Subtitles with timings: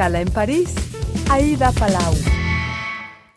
[0.00, 0.74] en París,
[1.28, 2.14] Aida Palau.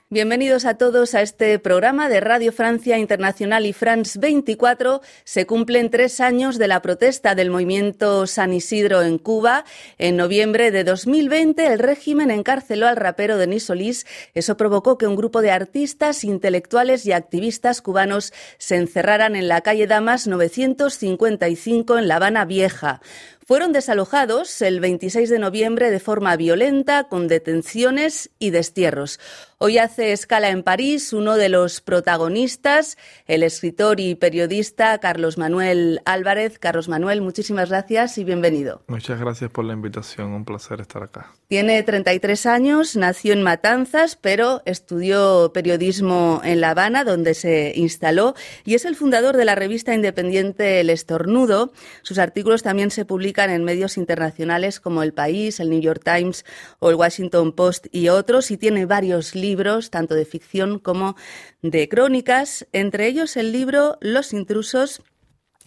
[0.09, 5.01] Bienvenidos a todos a este programa de Radio Francia Internacional y France 24.
[5.25, 9.65] Se cumplen tres años de la protesta del movimiento San Isidro en Cuba.
[9.97, 14.05] En noviembre de 2020 el régimen encarceló al rapero Denis Solís.
[14.33, 19.59] Eso provocó que un grupo de artistas, intelectuales y activistas cubanos se encerraran en la
[19.59, 23.01] calle Damas 955 en La Habana Vieja
[23.45, 29.19] fueron desalojados el 26 de noviembre de forma violenta, con detenciones y destierros.
[29.57, 32.97] Hoy hace escala en París uno de los protagonistas,
[33.27, 36.59] el escritor y periodista Carlos Manuel Álvarez.
[36.59, 38.83] Carlos Manuel, muchísimas gracias y bienvenido.
[38.87, 41.31] Muchas gracias por la invitación, un placer estar acá.
[41.47, 48.33] Tiene 33 años, nació en Matanzas, pero estudió periodismo en La Habana, donde se instaló,
[48.65, 51.71] y es el fundador de la revista independiente El Estornudo.
[52.01, 56.45] Sus artículos también se publican en medios internacionales como El País, el New York Times
[56.79, 61.15] o el Washington Post y otros, y tiene varios libros, tanto de ficción como
[61.61, 65.01] de crónicas, entre ellos el libro Los intrusos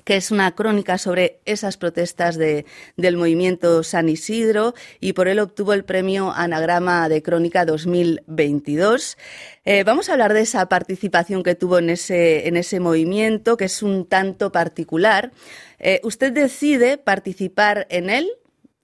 [0.06, 2.64] que es una crónica sobre esas protestas de,
[2.96, 9.18] del movimiento San Isidro y por él obtuvo el premio Anagrama de Crónica 2022.
[9.64, 13.64] Eh, vamos a hablar de esa participación que tuvo en ese, en ese movimiento, que
[13.64, 15.32] es un tanto particular.
[15.80, 18.30] Eh, usted decide participar en él.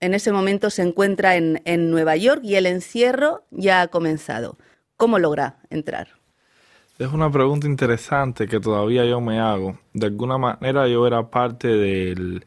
[0.01, 4.59] En ese momento se encuentra en, en Nueva York y el encierro ya ha comenzado.
[4.97, 6.22] ¿Cómo logra entrar?
[7.03, 9.77] Es una pregunta interesante que todavía yo me hago.
[9.93, 12.45] De alguna manera yo era parte del,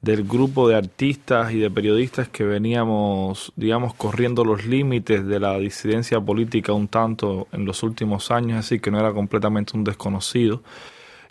[0.00, 5.58] del grupo de artistas y de periodistas que veníamos, digamos, corriendo los límites de la
[5.58, 10.62] disidencia política un tanto en los últimos años, así que no era completamente un desconocido.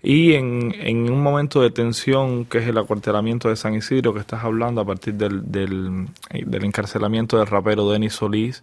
[0.04, 4.20] Y en, en un momento de tensión, que es el acuartelamiento de San Isidro, que
[4.20, 8.62] estás hablando a partir del, del, del encarcelamiento del rapero Denis Solís,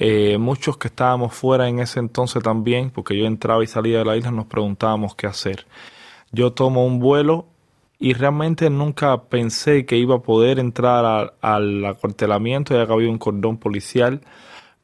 [0.00, 4.04] eh, muchos que estábamos fuera en ese entonces también, porque yo entraba y salía de
[4.04, 5.66] la isla, nos preguntábamos qué hacer.
[6.30, 7.46] Yo tomo un vuelo
[7.98, 13.18] y realmente nunca pensé que iba a poder entrar al acuartelamiento, ya que había un
[13.18, 14.20] cordón policial,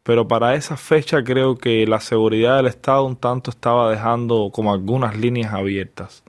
[0.02, 4.72] pero para esa fecha creo que la seguridad del Estado un tanto estaba dejando como
[4.72, 6.24] algunas líneas abiertas.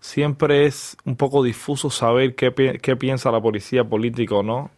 [0.00, 4.70] Siempre es un poco difuso saber qué, qué piensa la policía política o no,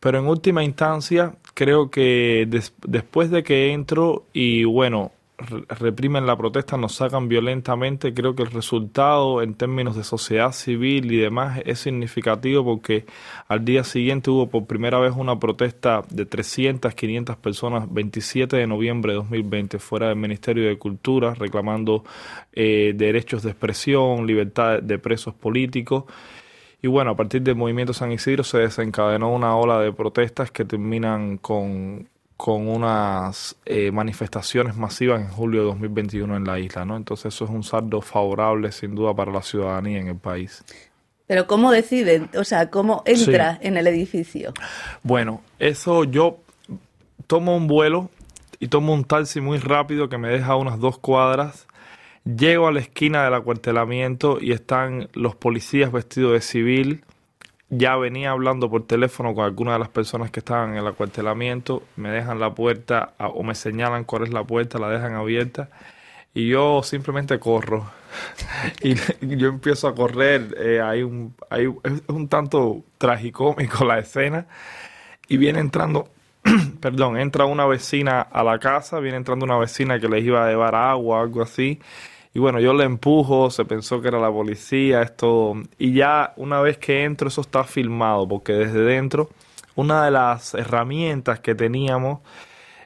[0.00, 2.46] pero en última instancia creo que
[2.86, 8.52] después de que entro y bueno, reprimen la protesta, nos sacan violentamente, creo que el
[8.52, 13.06] resultado en términos de sociedad civil y demás es significativo porque
[13.48, 18.66] al día siguiente hubo por primera vez una protesta de 300, 500 personas, 27 de
[18.68, 22.04] noviembre de 2020, fuera del Ministerio de Cultura, reclamando
[22.52, 26.04] eh, derechos de expresión, libertad de presos políticos.
[26.80, 30.64] Y bueno, a partir del movimiento San Isidro se desencadenó una ola de protestas que
[30.64, 36.96] terminan con, con unas eh, manifestaciones masivas en julio de 2021 en la isla, ¿no?
[36.96, 40.64] Entonces eso es un saldo favorable sin duda para la ciudadanía en el país.
[41.26, 42.30] Pero ¿cómo deciden?
[42.38, 44.54] O sea, ¿cómo entra en el edificio?
[45.02, 46.38] Bueno, eso yo
[47.26, 48.08] tomo un vuelo
[48.58, 51.67] y tomo un taxi muy rápido que me deja a unas dos cuadras
[52.36, 57.04] Llego a la esquina del acuartelamiento y están los policías vestidos de civil.
[57.70, 61.84] Ya venía hablando por teléfono con algunas de las personas que estaban en el acuartelamiento.
[61.96, 65.70] Me dejan la puerta o me señalan cuál es la puerta, la dejan abierta.
[66.34, 67.90] Y yo simplemente corro.
[68.82, 68.94] y
[69.38, 70.54] yo empiezo a correr.
[70.60, 74.46] Eh, hay un, hay, es un tanto tragicómico la escena.
[75.28, 76.10] Y viene entrando
[76.80, 80.48] perdón, entra una vecina a la casa, viene entrando una vecina que les iba a
[80.48, 81.80] llevar agua, algo así,
[82.34, 85.54] y bueno, yo le empujo, se pensó que era la policía, esto.
[85.78, 89.28] Y ya una vez que entro, eso está filmado, porque desde dentro,
[89.74, 92.20] una de las herramientas que teníamos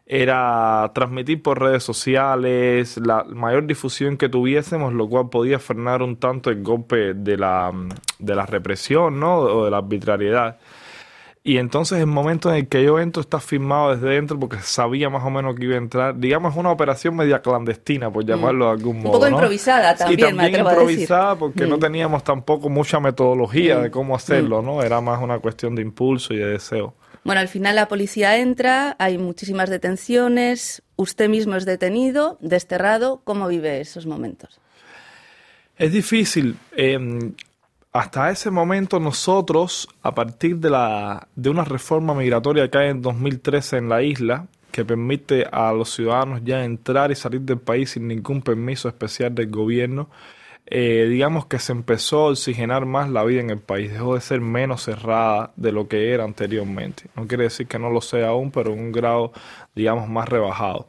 [0.07, 6.17] era transmitir por redes sociales, la mayor difusión que tuviésemos, lo cual podía frenar un
[6.17, 7.73] tanto el golpe de la,
[8.19, 9.39] de la represión, ¿no?
[9.39, 10.59] O de la arbitrariedad.
[11.45, 15.11] Y entonces el momento en el que yo entro está firmado desde dentro porque sabía
[15.11, 16.17] más o menos que iba a entrar.
[16.17, 18.29] Digamos, una operación media clandestina, por mm.
[18.29, 19.09] llamarlo de algún modo.
[19.09, 21.81] Un poco improvisada también, y también improvisada porque no mm.
[21.81, 23.93] teníamos tampoco mucha metodología de mm.
[23.93, 24.85] cómo hacerlo, ¿no?
[24.85, 26.95] Era más una cuestión de impulso y de deseo.
[27.25, 33.21] Bueno, al final la policía entra, hay muchísimas detenciones, usted mismo es detenido, desterrado.
[33.25, 34.61] ¿Cómo vive esos momentos?
[35.77, 36.57] Es difícil.
[36.77, 36.99] Eh,
[37.93, 43.03] hasta ese momento nosotros, a partir de, la, de una reforma migratoria que hay en
[43.03, 47.91] 2013 en la isla, que permite a los ciudadanos ya entrar y salir del país
[47.91, 50.09] sin ningún permiso especial del gobierno,
[50.67, 54.23] eh, digamos que se empezó a oxigenar más la vida en el país, dejó de
[54.23, 57.05] ser menos cerrada de lo que era anteriormente.
[57.15, 59.33] No quiere decir que no lo sea aún, pero en un grado,
[59.75, 60.89] digamos, más rebajado.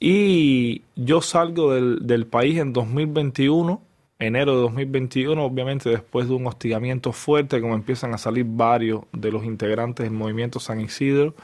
[0.00, 3.85] Y yo salgo del, del país en 2021
[4.18, 9.30] enero de 2021, obviamente después de un hostigamiento fuerte, como empiezan a salir varios de
[9.30, 11.34] los integrantes del movimiento San Isidro,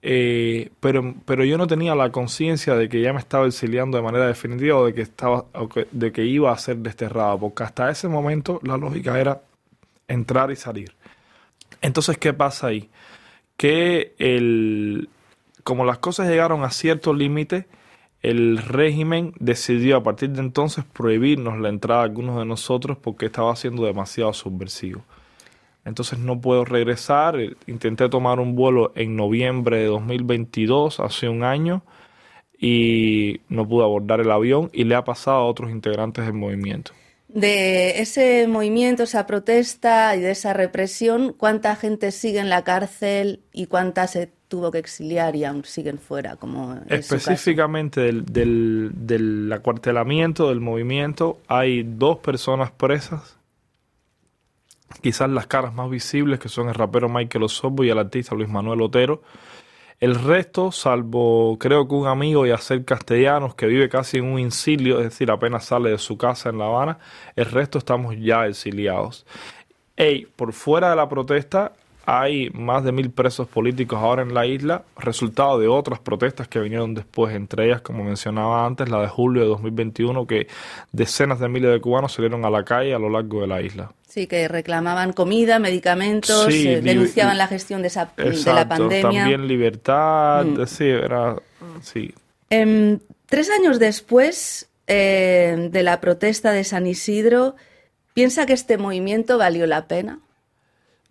[0.00, 4.02] eh, pero, pero yo no tenía la conciencia de que ya me estaba exiliando de
[4.04, 5.46] manera definitiva o de que, estaba,
[5.90, 9.42] de que iba a ser desterrado, porque hasta ese momento la lógica era
[10.06, 10.94] entrar y salir.
[11.82, 12.88] Entonces, ¿qué pasa ahí?
[13.56, 15.08] Que el,
[15.64, 17.66] como las cosas llegaron a cierto límite,
[18.22, 23.26] el régimen decidió a partir de entonces prohibirnos la entrada a algunos de nosotros porque
[23.26, 25.04] estaba siendo demasiado subversivo.
[25.84, 27.36] Entonces no puedo regresar.
[27.66, 31.82] Intenté tomar un vuelo en noviembre de 2022, hace un año,
[32.58, 36.92] y no pude abordar el avión y le ha pasado a otros integrantes del movimiento.
[37.28, 43.42] De ese movimiento, esa protesta y de esa represión, ¿cuánta gente sigue en la cárcel
[43.52, 46.36] y cuánta se tuvo que exiliar y aún siguen fuera?
[46.36, 53.38] Como Específicamente del, del, acuartelamiento, del movimiento, hay dos personas presas
[55.02, 58.48] quizás las caras más visibles que son el rapero Michael Osorbo y el artista Luis
[58.48, 59.22] Manuel Otero.
[60.00, 64.38] El resto, salvo creo que un amigo y hacer castellanos que vive casi en un
[64.38, 66.98] incilio, es decir, apenas sale de su casa en La Habana,
[67.34, 69.26] el resto estamos ya exiliados.
[69.96, 71.72] Ey, por fuera de la protesta
[72.10, 76.58] hay más de mil presos políticos ahora en la isla, resultado de otras protestas que
[76.58, 80.46] vinieron después, entre ellas, como mencionaba antes, la de julio de 2021, que
[80.90, 83.92] decenas de miles de cubanos salieron a la calle a lo largo de la isla.
[84.06, 89.02] Sí, que reclamaban comida, medicamentos, eh, denunciaban la gestión de, esa, de la pandemia.
[89.02, 90.66] También libertad, mm.
[90.66, 91.36] sí, era,
[91.82, 92.14] sí.
[92.48, 97.54] Em, tres años después eh, de la protesta de San Isidro,
[98.14, 100.20] ¿piensa que este movimiento valió la pena?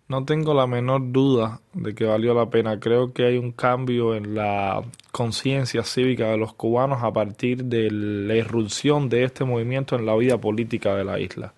[0.08, 2.80] No tengo la menor duda de que valió la pena.
[2.80, 4.82] Creo que hay un cambio en la
[5.12, 10.16] conciencia cívica de los cubanos a partir de la irrupción de este movimiento en la
[10.16, 11.52] vida política de la isla.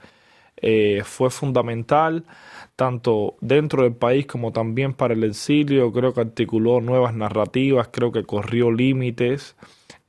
[0.56, 2.25] Eh, fue fundamental
[2.75, 5.93] tanto dentro del país como también para el exilio.
[5.93, 9.55] Creo que articuló nuevas narrativas, creo que corrió límites.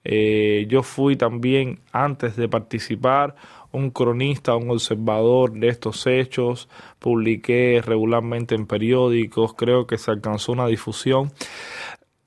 [0.03, 3.35] Eh, yo fui también, antes de participar,
[3.71, 6.69] un cronista, un observador de estos hechos,
[6.99, 11.31] publiqué regularmente en periódicos, creo que se alcanzó una difusión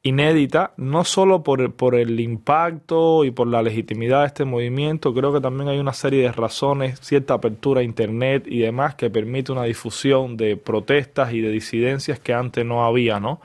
[0.04, 5.40] inédita, no solo por, el impacto y por la legitimidad de este movimiento, creo que
[5.40, 9.64] también hay una serie de razones, cierta apertura a Internet y demás que permite una
[9.64, 13.40] difusión de protestas y de disidencias que antes no había, ¿no?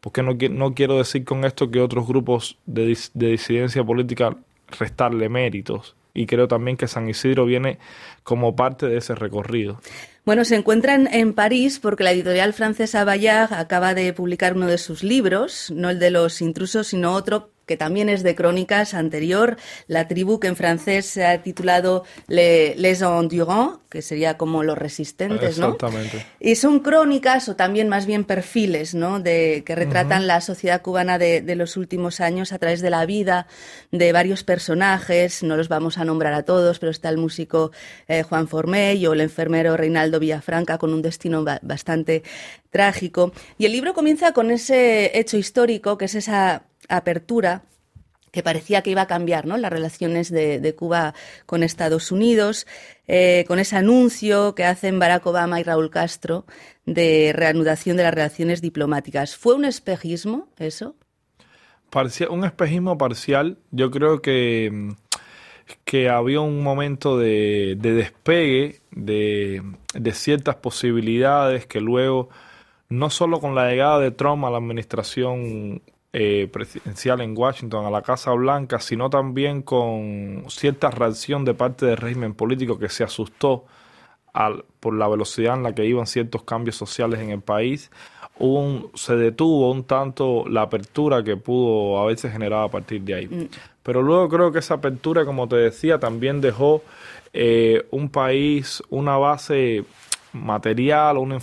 [0.00, 4.36] Porque no, no quiero decir con esto que otros grupos de, de disidencia política
[4.78, 7.78] restarle méritos y creo también que San Isidro viene
[8.22, 9.80] como parte de ese recorrido.
[10.24, 14.78] Bueno, se encuentran en París porque la editorial francesa Bayard acaba de publicar uno de
[14.78, 19.56] sus libros, no el de los intrusos, sino otro que también es de crónicas anterior,
[19.88, 25.58] La tribu, que en francés se ha titulado Les Endurants, que sería como los resistentes,
[25.58, 25.66] ¿no?
[25.66, 26.26] Exactamente.
[26.38, 29.20] Y son crónicas o también más bien perfiles, ¿no?
[29.20, 33.46] De, que retratan la sociedad cubana de, los últimos años a través de la vida
[33.90, 37.72] de varios personajes, no los vamos a nombrar a todos, pero está el músico
[38.08, 42.22] eh, Juan Formey o el enfermero Reinaldo Villafranca con un destino bastante
[42.70, 43.32] trágico.
[43.56, 47.62] Y el libro comienza con ese hecho histórico, que es esa apertura
[48.36, 49.56] que parecía que iba a cambiar ¿no?
[49.56, 51.14] las relaciones de, Cuba
[51.46, 52.66] con Estados Unidos,
[53.08, 56.44] eh, con ese anuncio que hacen Barack Obama y Raúl Castro
[56.84, 59.36] de reanudación de las relaciones diplomáticas.
[59.36, 60.94] ¿Fue un espejismo eso?
[62.28, 63.56] un espejismo parcial.
[63.70, 64.94] Yo creo que,
[65.86, 69.62] que había un momento de, despegue de,
[69.94, 72.28] de ciertas posibilidades que luego
[72.90, 75.80] no solo con la llegada de Trump a la administración
[76.18, 81.84] eh, presidencial en Washington, a la Casa Blanca, sino también con cierta reacción de parte
[81.84, 83.66] del régimen político que se asustó
[84.32, 87.90] al, por la velocidad en la que iban ciertos cambios sociales en el país.
[88.38, 93.26] un, se detuvo un tanto la apertura que pudo haberse generado a partir de ahí.
[93.26, 93.48] Mm.
[93.82, 96.82] Pero luego creo que esa apertura, como te decía, también dejó
[97.34, 99.84] eh, un país, una base
[100.44, 101.38] material o una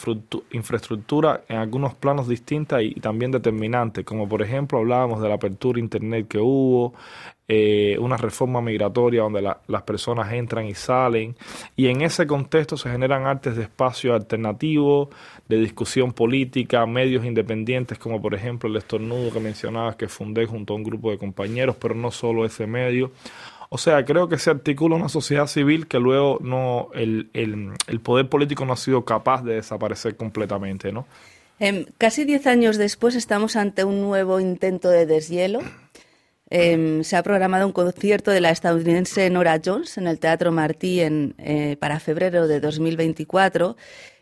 [0.52, 5.80] infraestructura en algunos planos distintas y, también determinantes, como por ejemplo hablábamos de la apertura
[5.80, 6.94] Internet que hubo,
[7.48, 11.36] eh, una reforma migratoria donde las personas entran y salen,
[11.76, 15.10] y en ese contexto se generan artes de espacio alternativo,
[15.50, 20.74] de discusión política, medios independientes como por ejemplo el estornudo que mencionabas que fundé junto
[20.74, 23.12] a un grupo de compañeros, pero no solo ese medio
[23.76, 28.30] O sea, creo que se articula una sociedad civil que luego no el, el, poder
[28.30, 31.08] político no ha sido capaz de desaparecer completamente, ¿no?
[31.58, 35.62] Em, casi diez años después estamos ante un nuevo intento de deshielo.
[36.52, 41.02] Em, se ha programado un concierto de la estadounidense Nora Jones en el Teatro Martí
[41.02, 43.76] en, eh, para febrero de 2024.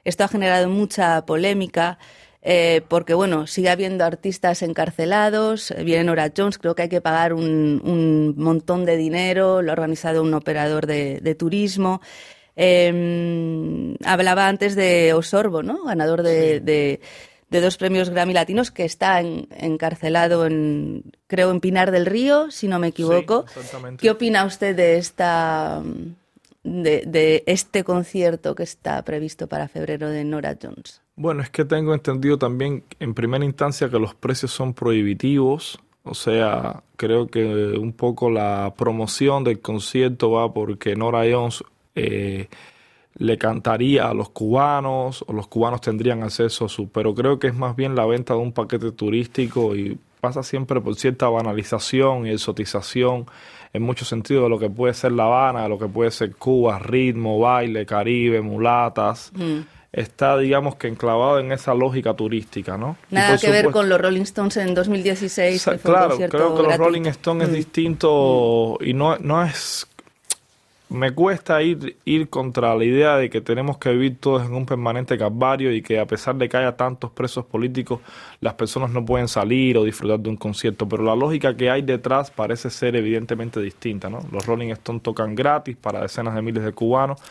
[0.06, 2.00] Esto ha generado mucha polémica.
[2.44, 7.34] Eh, porque bueno, sigue habiendo artistas encarcelados, viene Nora Jones, creo que hay que pagar
[7.34, 12.02] un, montón de dinero, lo ha organizado un operador de, turismo.
[12.56, 15.84] Em, hablaba antes de Osorbo, ¿no?
[15.86, 17.00] Ganador de,
[17.50, 22.80] dos premios Grammy Latinos, que está encarcelado en, creo, en Pinar del Río, si no
[22.80, 23.46] me equivoco.
[24.00, 25.84] ¿Qué opina usted de esta
[26.64, 31.02] de, este concierto que está previsto para febrero de Nora Jones?
[31.16, 35.80] Bueno, es que tengo entendido también en primera instancia que los precios son prohibitivos.
[36.04, 37.44] O sea, creo que
[37.78, 41.64] un poco la promoción del concierto va porque Nora Jones
[41.96, 42.48] eh,
[43.16, 46.90] le cantaría a los cubanos o los cubanos tendrían acceso a su...
[46.90, 50.80] Pero creo que es más bien la venta de un paquete turístico y pasa siempre
[50.80, 53.26] por cierta banalización y exotización
[53.74, 56.36] en muchos sentidos de lo que puede ser La Habana, de lo que puede ser
[56.36, 59.32] Cuba, ritmo, baile, Caribe, mulatas.
[59.34, 59.60] Mm.
[59.92, 62.96] Está, digamos que enclavado en esa lógica turística, ¿no?
[63.10, 65.70] Nada que ver con los Rolling Stones en 2016.
[65.84, 67.56] claro, creo que los Rolling Stones es mm.
[67.56, 69.88] distinto y no, no es
[70.92, 74.66] me cuesta ir, ir contra la idea de que tenemos que vivir todos en un
[74.66, 78.02] permanente calvario y que a pesar de que haya tantos presos políticos,
[78.42, 80.88] las personas no pueden salir o disfrutar de un concierto.
[80.90, 84.10] Pero la lógica que hay detrás parece ser evidentemente distinta.
[84.10, 84.20] ¿no?
[84.32, 87.22] Los Rolling Stones tocan gratis para decenas de miles de cubanos.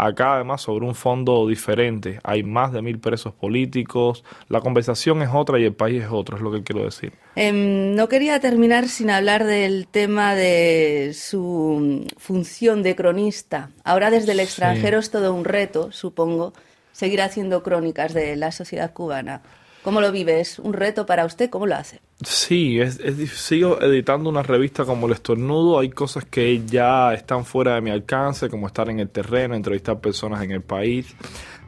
[0.00, 2.20] Acá además sobre un fondo diferente.
[2.22, 4.22] Hay más de mil presos políticos.
[4.48, 7.12] La conversación es otra y el país es otro, es lo que quiero decir.
[7.34, 13.70] Em, no quería terminar sin hablar del tema de su función de cronista.
[13.82, 16.52] Ahora desde el extranjero es todo un reto, supongo,
[16.92, 19.42] seguir haciendo crónicas de la sociedad cubana.
[19.88, 20.38] ¿Cómo lo vive?
[20.38, 21.48] ¿Es un reto para usted?
[21.48, 22.02] ¿Cómo lo hace?
[22.22, 23.00] Sí, es,
[23.32, 25.78] sigo editando una revista como El Estornudo.
[25.78, 29.98] Hay cosas que ya están fuera de mi alcance, como estar en el terreno, entrevistar
[29.98, 31.06] personas en el país.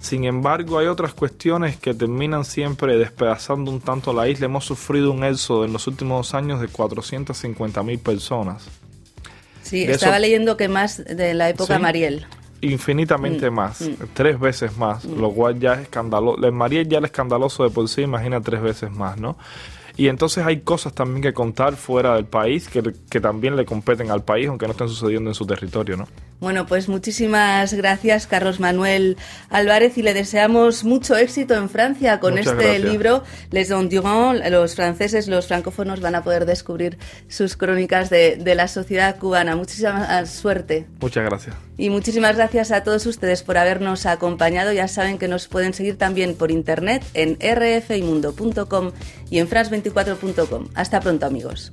[0.01, 4.45] Sin embargo, hay otras cuestiones que terminan siempre despedazando un tanto la isla.
[4.45, 8.69] Hemos sufrido un éxodo en los últimos dos años de 450 mil personas.
[9.63, 12.27] Sí, estaba leyendo que más de la época Mariel
[12.61, 13.95] infinitamente mm, más, mm.
[14.15, 15.21] tres veces más, mm.
[15.21, 16.45] lo cual ya es escandaloso.
[16.47, 19.37] En María ya es escandaloso de por sí, imagina tres veces más, ¿no?
[20.01, 24.11] Y entonces hay cosas también que contar fuera del país que, que también le competen
[24.11, 26.09] al país, aunque no estén sucediendo en su territorio, ¿no?
[26.41, 29.19] Bueno, pues muchísimas gracias, Carlos Manuel
[29.51, 34.43] Álvarez, y le deseamos mucho éxito en Francia con este libro, Les Don Durand.
[34.49, 36.97] Los franceses, los francófonos van a poder descubrir
[37.29, 39.55] sus crónicas de, de la sociedad cubana.
[39.55, 40.87] Muchísima suerte.
[40.99, 41.55] Muchas gracias.
[41.77, 44.73] Y muchísimas gracias a todos ustedes por habernos acompañado.
[44.73, 48.93] Ya saben que nos pueden seguir también por internet en rfimundo.com
[49.31, 49.47] y en
[49.93, 50.69] france24.com.
[50.75, 51.73] Hasta pronto, amigos.